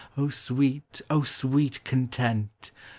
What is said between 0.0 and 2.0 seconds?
O sweet, O sweet